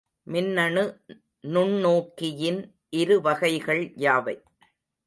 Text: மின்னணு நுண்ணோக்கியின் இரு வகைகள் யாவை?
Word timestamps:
மின்னணு 0.27 0.83
நுண்ணோக்கியின் 1.47 2.61
இரு 2.89 3.21
வகைகள் 3.21 3.83
யாவை? 3.97 4.35